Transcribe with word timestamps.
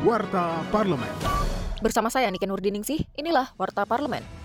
Warta 0.00 0.64
Parlemen. 0.72 1.12
Bersama 1.84 2.08
saya 2.08 2.32
Nike 2.32 2.48
Nurdiningsih, 2.48 3.04
inilah 3.20 3.52
Warta 3.60 3.84
Parlemen. 3.84 4.39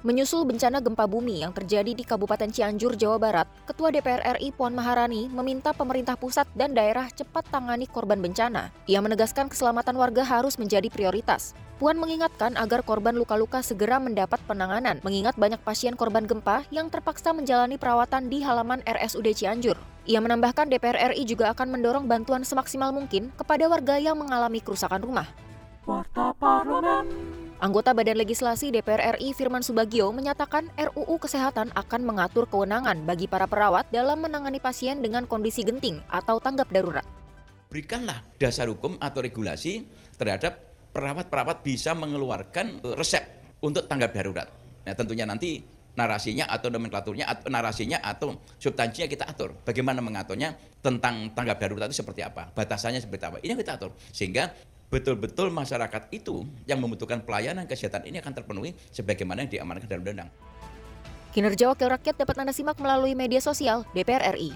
Menyusul 0.00 0.48
bencana 0.48 0.80
gempa 0.80 1.04
bumi 1.04 1.44
yang 1.44 1.52
terjadi 1.52 1.92
di 1.92 2.00
Kabupaten 2.08 2.48
Cianjur, 2.48 2.96
Jawa 2.96 3.20
Barat, 3.20 3.44
Ketua 3.68 3.92
DPR 3.92 4.40
RI 4.40 4.48
Puan 4.48 4.72
Maharani 4.72 5.28
meminta 5.28 5.76
pemerintah 5.76 6.16
pusat 6.16 6.48
dan 6.56 6.72
daerah 6.72 7.04
cepat 7.12 7.44
tangani 7.52 7.84
korban 7.84 8.16
bencana. 8.16 8.72
Ia 8.88 9.04
menegaskan 9.04 9.52
keselamatan 9.52 10.00
warga 10.00 10.24
harus 10.24 10.56
menjadi 10.56 10.88
prioritas. 10.88 11.52
Puan 11.76 12.00
mengingatkan 12.00 12.56
agar 12.56 12.80
korban 12.80 13.12
luka-luka 13.12 13.60
segera 13.60 14.00
mendapat 14.00 14.40
penanganan, 14.48 15.04
mengingat 15.04 15.36
banyak 15.36 15.60
pasien 15.60 15.92
korban 16.00 16.24
gempa 16.24 16.64
yang 16.72 16.88
terpaksa 16.88 17.36
menjalani 17.36 17.76
perawatan 17.76 18.32
di 18.32 18.40
halaman 18.40 18.80
RSUD 18.88 19.36
Cianjur. 19.36 19.76
Ia 20.08 20.24
menambahkan 20.24 20.72
DPR 20.72 21.12
RI 21.12 21.28
juga 21.28 21.52
akan 21.52 21.76
mendorong 21.76 22.08
bantuan 22.08 22.40
semaksimal 22.40 22.88
mungkin 22.88 23.28
kepada 23.36 23.68
warga 23.68 24.00
yang 24.00 24.16
mengalami 24.16 24.64
kerusakan 24.64 25.04
rumah. 25.04 25.28
Warta 25.84 26.32
Parlemen. 26.40 27.29
Anggota 27.60 27.92
Badan 27.92 28.16
Legislasi 28.16 28.72
DPR 28.72 29.20
RI 29.20 29.36
Firman 29.36 29.60
Subagio 29.60 30.08
menyatakan 30.16 30.72
RUU 30.80 31.20
Kesehatan 31.20 31.68
akan 31.76 32.00
mengatur 32.08 32.48
kewenangan 32.48 33.04
bagi 33.04 33.28
para 33.28 33.44
perawat 33.44 33.84
dalam 33.92 34.24
menangani 34.24 34.56
pasien 34.56 35.04
dengan 35.04 35.28
kondisi 35.28 35.60
genting 35.60 36.00
atau 36.08 36.40
tanggap 36.40 36.72
darurat. 36.72 37.04
Berikanlah 37.68 38.24
dasar 38.40 38.64
hukum 38.72 38.96
atau 38.96 39.20
regulasi 39.20 39.84
terhadap 40.16 40.56
perawat-perawat 40.96 41.60
bisa 41.60 41.92
mengeluarkan 41.92 42.80
resep 42.96 43.28
untuk 43.60 43.84
tanggap 43.84 44.16
darurat. 44.16 44.48
Nah, 44.88 44.96
tentunya 44.96 45.28
nanti 45.28 45.60
narasinya 46.00 46.48
atau 46.48 46.72
nomenklaturnya 46.72 47.28
atau 47.28 47.52
narasinya 47.52 48.00
atau 48.00 48.40
substansinya 48.56 49.04
kita 49.04 49.28
atur. 49.28 49.52
Bagaimana 49.68 50.00
mengaturnya 50.00 50.56
tentang 50.80 51.36
tanggap 51.36 51.60
darurat 51.60 51.92
itu 51.92 52.00
seperti 52.00 52.24
apa, 52.24 52.48
batasannya 52.56 53.04
seperti 53.04 53.24
apa. 53.28 53.36
Ini 53.44 53.52
yang 53.52 53.60
kita 53.60 53.76
atur 53.76 53.92
sehingga 54.16 54.48
betul-betul 54.90 55.54
masyarakat 55.54 56.10
itu 56.10 56.44
yang 56.66 56.82
membutuhkan 56.82 57.22
pelayanan 57.22 57.64
kesehatan 57.64 58.04
ini 58.10 58.18
akan 58.18 58.34
terpenuhi 58.34 58.74
sebagaimana 58.90 59.46
yang 59.46 59.50
diamankan 59.62 59.86
dalam 59.86 60.02
undang-undang. 60.02 60.30
Kinerja 61.30 61.70
Wakil 61.70 61.94
Rakyat 61.94 62.18
dapat 62.18 62.42
Anda 62.42 62.50
simak 62.50 62.82
melalui 62.82 63.14
media 63.14 63.38
sosial 63.38 63.86
DPR 63.94 64.34
RI. 64.34 64.50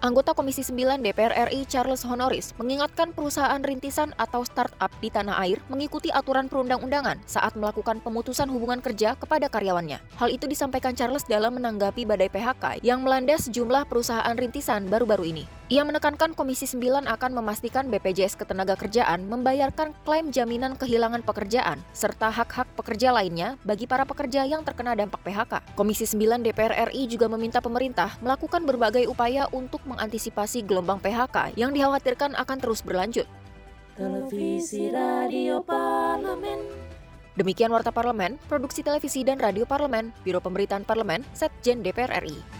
Anggota 0.00 0.32
Komisi 0.32 0.64
9 0.64 1.04
DPR 1.04 1.52
RI 1.52 1.68
Charles 1.68 2.08
Honoris 2.08 2.56
mengingatkan 2.56 3.12
perusahaan 3.12 3.60
rintisan 3.60 4.16
atau 4.16 4.40
startup 4.48 4.88
di 5.04 5.12
tanah 5.12 5.36
air 5.44 5.60
mengikuti 5.68 6.08
aturan 6.08 6.48
perundang-undangan 6.48 7.20
saat 7.28 7.52
melakukan 7.52 8.00
pemutusan 8.00 8.48
hubungan 8.48 8.80
kerja 8.80 9.12
kepada 9.20 9.52
karyawannya. 9.52 10.00
Hal 10.16 10.32
itu 10.32 10.48
disampaikan 10.48 10.96
Charles 10.96 11.28
dalam 11.28 11.60
menanggapi 11.60 12.08
badai 12.08 12.32
PHK 12.32 12.80
yang 12.80 13.04
melanda 13.04 13.36
sejumlah 13.36 13.84
perusahaan 13.92 14.32
rintisan 14.32 14.88
baru-baru 14.88 15.36
ini. 15.36 15.59
Ia 15.70 15.86
menekankan 15.86 16.34
Komisi 16.34 16.66
9 16.66 17.06
akan 17.06 17.30
memastikan 17.30 17.86
BPJS 17.94 18.34
Ketenagakerjaan 18.42 19.22
membayarkan 19.30 19.94
klaim 20.02 20.34
jaminan 20.34 20.74
kehilangan 20.74 21.22
pekerjaan 21.22 21.78
serta 21.94 22.26
hak-hak 22.26 22.66
pekerja 22.74 23.14
lainnya 23.14 23.54
bagi 23.62 23.86
para 23.86 24.02
pekerja 24.02 24.42
yang 24.50 24.66
terkena 24.66 24.98
dampak 24.98 25.22
PHK. 25.22 25.62
Komisi 25.78 26.10
9 26.10 26.42
DPR 26.42 26.90
RI 26.90 27.06
juga 27.06 27.30
meminta 27.30 27.62
pemerintah 27.62 28.18
melakukan 28.18 28.66
berbagai 28.66 29.06
upaya 29.06 29.46
untuk 29.54 29.78
mengantisipasi 29.86 30.66
gelombang 30.66 30.98
PHK 30.98 31.54
yang 31.54 31.70
dikhawatirkan 31.70 32.34
akan 32.34 32.58
terus 32.58 32.82
berlanjut. 32.82 33.30
Televisi 33.94 34.90
Radio 34.90 35.62
Parlemen. 35.62 36.66
Demikian 37.38 37.70
Warta 37.70 37.94
Parlemen, 37.94 38.42
Produksi 38.50 38.82
Televisi 38.82 39.22
dan 39.22 39.38
Radio 39.38 39.70
Parlemen, 39.70 40.10
Biro 40.26 40.42
Pemberitaan 40.42 40.82
Parlemen, 40.82 41.22
Setjen 41.30 41.86
DPR 41.86 42.10
RI. 42.26 42.59